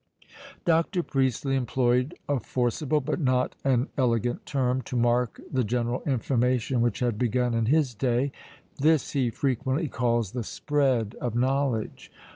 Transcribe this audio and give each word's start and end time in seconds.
Dr. 0.65 1.03
Priestley 1.03 1.55
employed 1.55 2.15
a 2.27 2.39
forcible, 2.39 3.01
but 3.01 3.19
not 3.19 3.53
an 3.63 3.87
elegant 3.99 4.47
term, 4.47 4.81
to 4.81 4.95
mark 4.95 5.39
the 5.53 5.63
general 5.63 6.01
information 6.07 6.81
which 6.81 7.01
had 7.01 7.19
begun 7.19 7.53
in 7.53 7.67
his 7.67 7.93
day; 7.93 8.31
this 8.79 9.11
he 9.11 9.29
frequently 9.29 9.87
calls 9.87 10.31
"the 10.31 10.41
spread 10.43 11.13
of 11.21 11.35
knowledge." 11.35 12.11